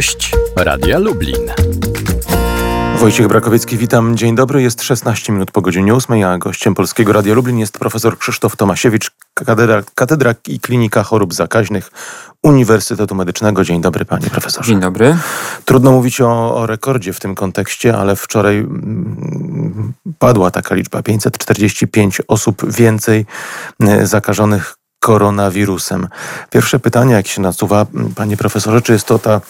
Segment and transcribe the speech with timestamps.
[0.00, 1.50] Gość Radia Lublin.
[2.96, 4.16] Wojciech Brakowiecki, witam.
[4.16, 4.62] Dzień dobry.
[4.62, 9.10] Jest 16 minut po godzinie 8, a gościem Polskiego Radia Lublin jest profesor Krzysztof Tomasiewicz,
[9.34, 11.90] katedra, katedra i Klinika Chorób Zakaźnych
[12.42, 13.64] Uniwersytetu Medycznego.
[13.64, 14.68] Dzień dobry, panie profesorze.
[14.68, 15.16] Dzień dobry.
[15.64, 22.22] Trudno mówić o, o rekordzie w tym kontekście, ale wczoraj mm, padła taka liczba 545
[22.28, 23.26] osób więcej
[23.80, 26.08] e, zakażonych koronawirusem.
[26.50, 29.40] Pierwsze pytanie, jak się nasuwa, panie profesorze, czy jest to ta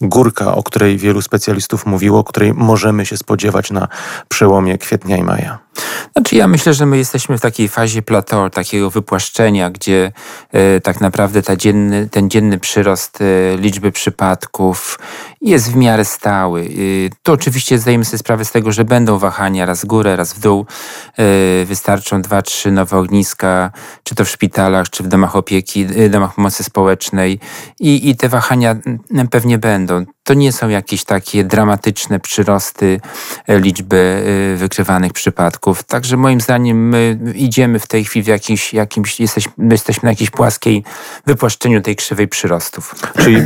[0.00, 3.88] górka, o której wielu specjalistów mówiło, której możemy się spodziewać na
[4.28, 5.67] przełomie kwietnia i maja?
[6.12, 10.12] Znaczy ja myślę, że my jesteśmy w takiej fazie plateau, takiego wypłaszczenia, gdzie
[10.52, 14.98] e, tak naprawdę ta dzienny, ten dzienny przyrost e, liczby przypadków
[15.40, 16.60] jest w miarę stały.
[16.60, 20.32] E, to oczywiście zdajemy sobie sprawę z tego, że będą wahania raz w górę, raz
[20.32, 20.66] w dół.
[21.66, 23.70] Wystarczą dwa, trzy nowe ogniska,
[24.02, 27.40] czy to w szpitalach, czy w domach opieki, domach pomocy społecznej
[27.80, 28.76] i, i te wahania
[29.30, 30.04] pewnie będą.
[30.28, 33.00] To nie są jakieś takie dramatyczne przyrosty
[33.46, 33.96] e, liczby
[34.54, 35.82] e, wykrywanych przypadków.
[35.82, 38.26] Także moim zdaniem my idziemy w tej chwili w
[38.72, 40.84] jakimś, jesteśmy, jesteśmy na jakiejś płaskiej
[41.26, 42.94] wypłaszczeniu tej krzywej przyrostów.
[43.18, 43.36] Czyli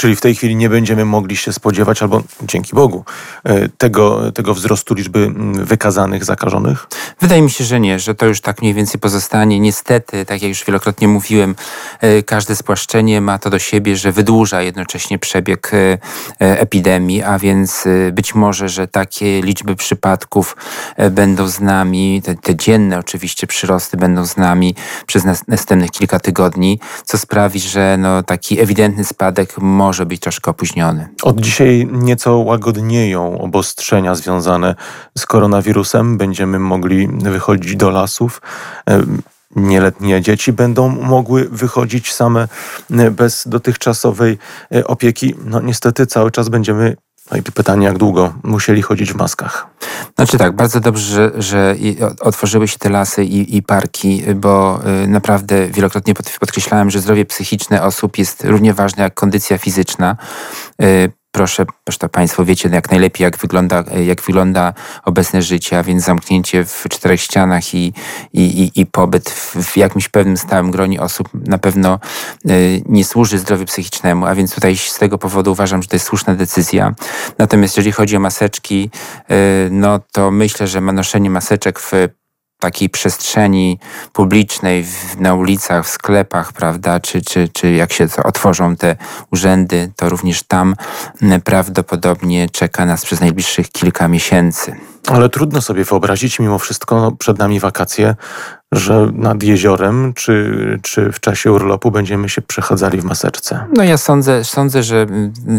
[0.00, 3.04] Czyli w tej chwili nie będziemy mogli się spodziewać, albo dzięki Bogu,
[3.44, 6.86] e, tego, tego wzrostu liczby wykazanych zakażonych?
[7.20, 9.60] Wydaje mi się, że nie, że to już tak mniej więcej pozostanie.
[9.60, 11.54] Niestety, tak jak już wielokrotnie mówiłem,
[12.00, 15.98] e, każde spłaszczenie ma to do siebie, że wydłuża jednocześnie przebieg e,
[16.38, 20.56] epidemii, a więc być może, że takie liczby przypadków
[21.10, 24.74] będą z nami, te, te dzienne oczywiście przyrosty będą z nami
[25.06, 30.50] przez następnych kilka tygodni, co sprawi, że no, taki ewidentny spadek może może być troszkę
[30.50, 31.08] opóźniony.
[31.22, 34.74] Od dzisiaj nieco łagodnieją obostrzenia związane
[35.18, 36.18] z koronawirusem.
[36.18, 38.40] Będziemy mogli wychodzić do lasów
[39.56, 42.48] nieletnie dzieci będą mogły wychodzić same
[43.10, 44.38] bez dotychczasowej
[44.74, 45.34] e, opieki.
[45.44, 46.96] No niestety cały czas będziemy
[47.30, 49.66] no i pytanie, jak długo musieli chodzić w maskach?
[50.16, 51.76] Znaczy tak, bardzo dobrze, że, że
[52.20, 57.82] otworzyły się te lasy i, i parki, bo y, naprawdę wielokrotnie podkreślałem, że zdrowie psychiczne
[57.82, 60.16] osób jest równie ważne jak kondycja fizyczna.
[61.32, 64.72] Proszę, zresztą Państwo wiecie jak najlepiej, jak wygląda, jak wygląda
[65.04, 67.92] obecne życie, a więc zamknięcie w czterech ścianach i,
[68.32, 71.98] i, i, i pobyt w, jakimś pewnym stałym gronie osób na pewno
[72.50, 76.06] y, nie służy zdrowiu psychicznemu, a więc tutaj z tego powodu uważam, że to jest
[76.06, 76.94] słuszna decyzja.
[77.38, 78.90] Natomiast jeżeli chodzi o maseczki,
[79.30, 79.34] y,
[79.70, 81.92] no to myślę, że noszenie maseczek w
[82.60, 83.78] takiej przestrzeni
[84.12, 84.86] publicznej
[85.18, 88.96] na ulicach, w sklepach, prawda, czy, czy, czy jak się otworzą te
[89.32, 90.74] urzędy, to również tam
[91.44, 94.76] prawdopodobnie czeka nas przez najbliższych kilka miesięcy.
[95.06, 98.14] Ale trudno sobie wyobrazić, mimo wszystko przed nami wakacje,
[98.72, 103.64] że nad jeziorem czy, czy w czasie urlopu będziemy się przechadzali w maseczce?
[103.76, 105.06] No ja sądzę, sądzę, że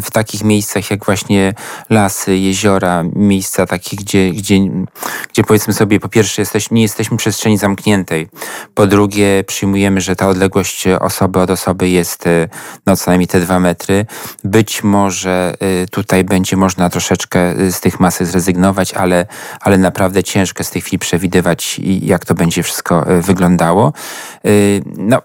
[0.04, 1.54] w takich miejscach jak właśnie
[1.90, 4.60] lasy, jeziora, miejsca takie, gdzie, gdzie,
[5.32, 8.28] gdzie powiedzmy sobie po pierwsze jesteś, nie jesteśmy w przestrzeni zamkniętej,
[8.74, 12.50] po drugie przyjmujemy, że ta odległość osoby od osoby jest e,
[12.86, 14.06] no co najmniej te dwa metry.
[14.44, 19.26] Być może e, tutaj będzie można troszeczkę e, z tych masek zrezygnować, ale,
[19.62, 23.94] ale naprawdę ciężko z tej chwili przewidywać jak to będzie wszystko E, wyglądało.
[24.46, 24.50] E,
[24.86, 25.22] no,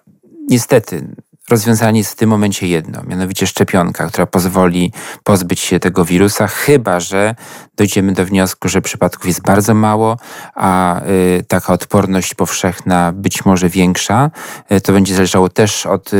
[0.48, 1.08] niestety,
[1.50, 4.92] rozwiązanie jest w tym momencie jedno, mianowicie szczepionka, która pozwoli
[5.24, 7.34] pozbyć się tego wirusa, chyba że
[7.76, 10.16] dojdziemy do wniosku, że przypadków jest bardzo mało,
[10.54, 14.30] a y, taka odporność powszechna być może większa.
[14.82, 16.10] To będzie zależało też od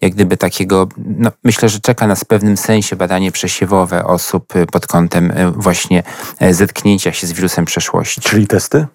[0.00, 4.86] jak gdyby takiego, no, myślę, że czeka nas w pewnym sensie badanie przesiewowe osób pod
[4.86, 6.02] kątem właśnie
[6.50, 8.20] zetknięcia się z wirusem przeszłości.
[8.20, 8.86] Czyli testy?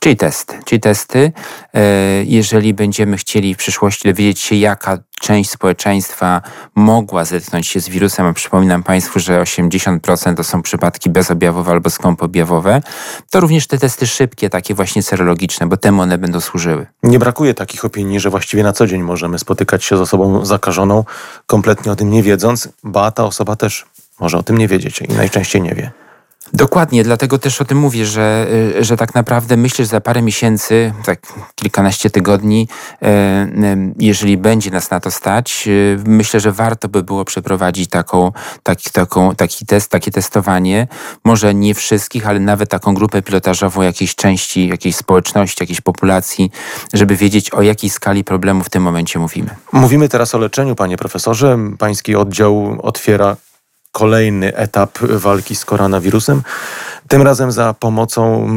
[0.00, 0.58] Czyli testy.
[0.64, 1.32] Czyli testy.
[2.24, 6.42] Jeżeli będziemy chcieli w przyszłości dowiedzieć się, jaka część społeczeństwa
[6.74, 11.90] mogła zetknąć się z wirusem, a przypominam Państwu, że 80% to są przypadki bezobjawowe albo
[11.90, 12.82] skąpobjawowe,
[13.30, 16.86] to również te testy szybkie, takie właśnie serologiczne, bo temu one będą służyły.
[17.02, 21.04] Nie brakuje takich opinii, że właściwie na co dzień możemy spotykać się z osobą zakażoną,
[21.46, 23.86] kompletnie o tym nie wiedząc, ba ta osoba też
[24.20, 26.05] może o tym nie wiedzieć i najczęściej nie wie.
[26.52, 28.46] Dokładnie, dlatego też o tym mówię, że,
[28.78, 31.20] y, że tak naprawdę myślę, że za parę miesięcy, tak
[31.54, 32.68] kilkanaście tygodni,
[33.02, 35.68] y, y, jeżeli będzie nas na to stać,
[36.06, 38.32] myślę, że warto by było przeprowadzić taką,
[38.62, 40.88] taki, taką, taki test, takie testowanie.
[41.24, 46.50] Może nie wszystkich, ale nawet taką grupę pilotażową jakiejś części, jakiejś społeczności, jakiejś populacji,
[46.92, 49.50] żeby wiedzieć o jakiej skali problemu w tym momencie mówimy.
[49.72, 51.58] Mówimy teraz o leczeniu, panie profesorze.
[51.78, 53.36] Pański oddział otwiera
[53.96, 56.42] kolejny etap walki z koronawirusem.
[57.08, 58.48] Tym razem za pomocą,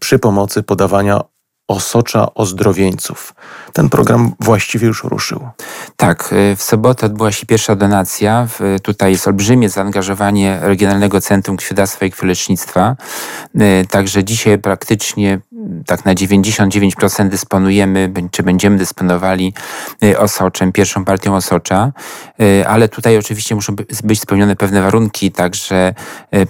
[0.00, 1.20] przy pomocy podawania
[1.68, 3.34] osocza ozdrowieńców.
[3.72, 5.48] Ten program właściwie już ruszył.
[5.96, 8.48] Tak, w sobotę odbyła się pierwsza donacja.
[8.82, 12.96] Tutaj jest olbrzymie zaangażowanie Regionalnego Centrum Krwiodawstwa i Krwiolecznictwa.
[13.90, 15.40] Także dzisiaj praktycznie
[15.86, 19.54] tak na 99% dysponujemy, czy będziemy dysponowali
[20.18, 21.92] osoczem, pierwszą partią osocza,
[22.66, 25.94] ale tutaj oczywiście muszą być spełnione pewne warunki, także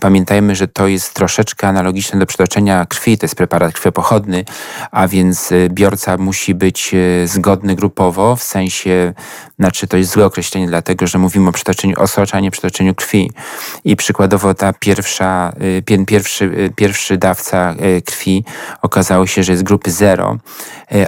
[0.00, 4.44] pamiętajmy, że to jest troszeczkę analogiczne do przetoczenia krwi, to jest preparat krwiopochodny,
[4.90, 9.14] a więc biorca musi być zgodny grupowo, w sensie,
[9.58, 13.30] znaczy to jest złe określenie, dlatego że mówimy o przetoczeniu osocza, a nie przetoczeniu krwi.
[13.84, 15.52] I przykładowo ta pierwsza,
[16.06, 17.74] pierwszy, pierwszy dawca
[18.04, 18.44] krwi
[18.82, 20.38] okazało się, że jest grupy 0,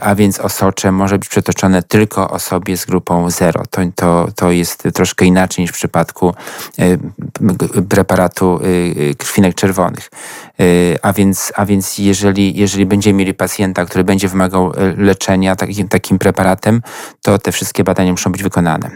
[0.00, 3.62] a więc osocze może być przetoczone tylko osobie z grupą 0.
[3.70, 6.34] To, to, to jest troszkę inaczej niż w przypadku
[7.88, 8.60] preparatu
[9.18, 10.10] krwinek czerwonych.
[11.02, 16.18] A więc, a więc jeżeli, jeżeli będziemy mieli pacjenta, który będzie wymagał leczenia takim, takim
[16.18, 16.82] preparatem,
[17.22, 18.90] to te wszystkie badania muszą być wykonane.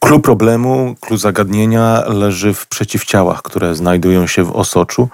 [0.00, 5.08] Klucz problemu, klucz zagadnienia leży w przeciwciałach, które znajdują się w osoczu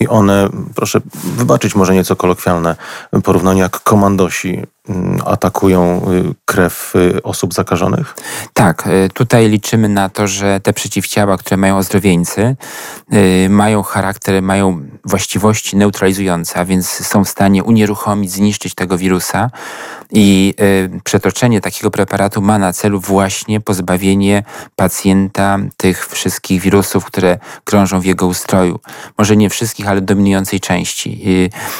[0.00, 2.76] i one, proszę wybaczyć może nieco kolokwialne
[3.24, 4.62] porównanie, jak komandosi
[5.26, 8.14] atakują y, krew y, osób zakażonych?
[8.54, 12.56] Tak, y, tutaj liczymy na to, że te przeciwciała, które mają ozdrowieńcy,
[13.48, 19.50] mają charakter, mają właściwości neutralizujące, a więc są w stanie unieruchomić, zniszczyć tego wirusa
[20.12, 20.54] i
[21.04, 24.42] przetoczenie takiego preparatu ma na celu właśnie pozbawienie
[24.76, 28.80] pacjenta tych wszystkich wirusów, które krążą w jego ustroju.
[29.18, 31.22] Może nie wszystkich, ale dominującej części.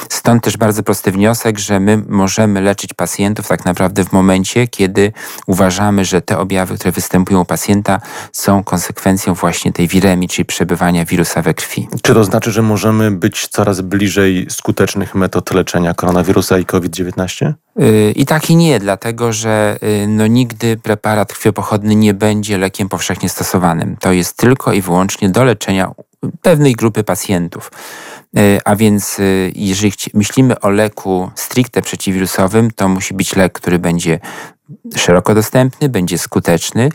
[0.09, 5.13] Stąd też bardzo prosty wniosek, że my możemy leczyć pacjentów tak naprawdę w momencie, kiedy
[5.47, 8.01] uważamy, że te objawy, które występują u pacjenta,
[8.31, 11.87] są konsekwencją właśnie tej wiremii, czyli przebywania wirusa we krwi.
[12.01, 17.53] Czy to znaczy, że możemy być coraz bliżej skutecznych metod leczenia koronawirusa i COVID-19?
[17.79, 22.89] Y, I tak i nie, dlatego że y, no, nigdy preparat krwiopochodny nie będzie lekiem
[22.89, 23.97] powszechnie stosowanym.
[23.99, 25.91] To jest tylko i wyłącznie do leczenia
[26.41, 27.71] pewnej grupy pacjentów.
[28.37, 29.23] E, a więc e,
[29.55, 34.19] jeżeli myślimy o leku stricte przeciwwirusowym, to musi być lek, który będzie
[34.95, 36.89] szeroko dostępny, będzie skuteczny,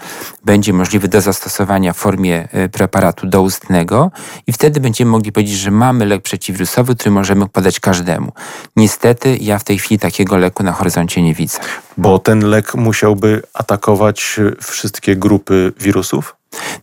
[0.45, 4.11] będzie możliwy do zastosowania w formie e, preparatu doustnego
[4.47, 8.33] i wtedy będziemy mogli powiedzieć, że mamy lek przeciwwirusowy, który możemy podać każdemu.
[8.77, 11.59] Niestety ja w tej chwili takiego leku na horyzoncie nie widzę.
[11.97, 16.37] Bo ten lek musiałby atakować wszystkie grupy wirusów?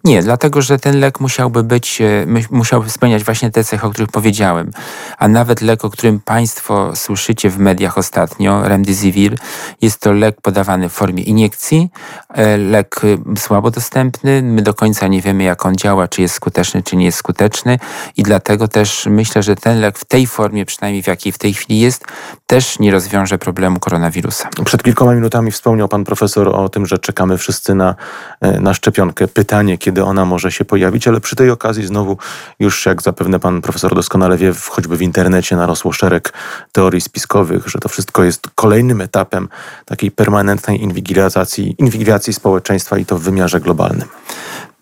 [0.06, 4.12] Nie, dlatego że ten lek musiałby być, e, musiałby spełniać właśnie te cechy, o których
[4.12, 4.72] powiedziałem.
[5.18, 9.38] A nawet lek, o którym Państwo słyszycie w mediach ostatnio, Remdesivir,
[9.82, 11.90] jest to lek podawany w formie iniekcji,
[12.30, 13.02] e, lek
[13.36, 14.42] e, słabo dostępny.
[14.42, 17.80] My do końca nie wiemy, jak on działa, czy jest skuteczny, czy nie jest skuteczny
[18.18, 21.54] i dlatego też myślę, że ten lek w tej formie, przynajmniej w jakiej w tej
[21.54, 22.06] chwili jest,
[22.48, 24.50] też nie rozwiąże problemu koronawirusa.
[24.66, 27.96] Przed kilkoma minutami wspomniał Pan Profesor o tym, że czekamy wszyscy na,
[28.42, 29.28] na szczepionkę.
[29.28, 32.18] Pytanie, kiedy ona może się pojawić, ale przy tej okazji znowu
[32.60, 36.34] już, jak zapewne pan profesor doskonale wie, choćby w internecie narosło szereg
[36.72, 39.50] teorii spiskowych, że to wszystko jest kolejnym etapem
[39.86, 44.07] takiej permanentnej inwigilacji, inwigilacji społeczeństwa i to w wymiarze globalnym.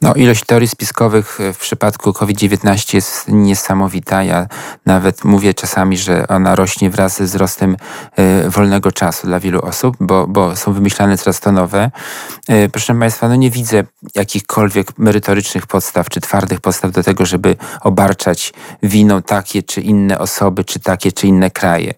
[0.02, 4.24] No, ilość teorii spiskowych w przypadku COVID-19 jest niesamowita.
[4.24, 4.48] Ja
[4.86, 7.78] nawet mówię czasami, że ona rośnie wraz ze wzrostem
[8.46, 11.92] y, wolnego czasu dla wielu osób, bo, bo są wymyślane coraz to nowe.
[12.50, 13.84] Y, proszę Państwa, no nie widzę
[14.16, 18.54] jakichkolwiek merytorycznych podstaw czy twardych podstaw do tego, żeby obarczać
[18.84, 21.94] winą takie czy inne osoby, czy takie czy inne kraje.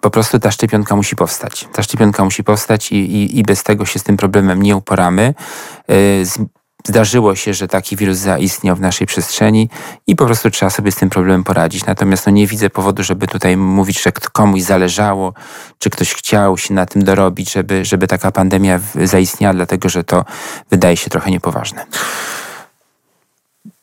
[0.00, 1.68] Po prostu ta szczepionka musi powstać.
[1.72, 5.34] Ta szczepionka musi powstać i, i, i bez tego się z tym problemem nie uporamy.
[6.88, 9.68] Zdarzyło się, że taki wirus zaistniał w naszej przestrzeni
[10.06, 11.86] i po prostu trzeba sobie z tym problemem poradzić.
[11.86, 15.34] Natomiast no, nie widzę powodu, żeby tutaj mówić, że komuś zależało,
[15.78, 20.24] czy ktoś chciał się na tym dorobić, żeby, żeby taka pandemia zaistniała, dlatego że to
[20.70, 21.86] wydaje się trochę niepoważne.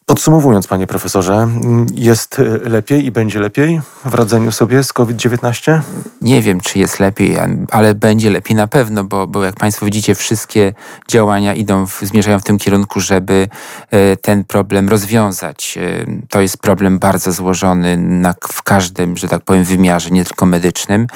[0.07, 1.47] Podsumowując, panie profesorze,
[1.95, 5.81] jest lepiej i będzie lepiej w radzeniu sobie z COVID-19?
[6.21, 7.37] Nie wiem, czy jest lepiej,
[7.71, 10.73] ale będzie lepiej na pewno, bo, bo jak państwo widzicie, wszystkie
[11.07, 13.47] działania idą, w, zmierzają w tym kierunku, żeby
[13.91, 15.77] e, ten problem rozwiązać.
[15.77, 20.45] E, to jest problem bardzo złożony na, w każdym, że tak powiem, wymiarze, nie tylko
[20.45, 21.07] medycznym,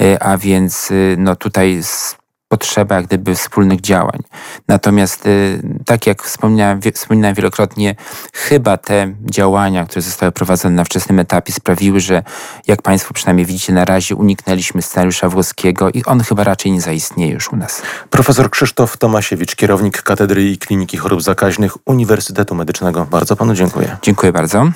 [0.00, 1.82] e, a więc no tutaj
[2.50, 4.18] potrzeba jak gdyby wspólnych działań.
[4.68, 7.94] Natomiast y, tak jak wspomniałem, wspominałem wielokrotnie,
[8.32, 12.22] chyba te działania, które zostały prowadzone na wczesnym etapie sprawiły, że
[12.66, 17.32] jak Państwo przynajmniej widzicie na razie uniknęliśmy scenariusza włoskiego i on chyba raczej nie zaistnieje
[17.32, 17.82] już u nas.
[18.10, 23.06] Profesor Krzysztof Tomasiewicz, kierownik Katedry i Kliniki Chorób Zakaźnych Uniwersytetu Medycznego.
[23.10, 23.96] Bardzo Panu dziękuję.
[24.02, 24.70] Dziękuję bardzo.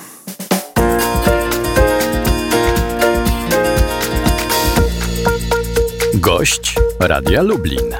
[6.25, 7.95] Gość Radia Lublin.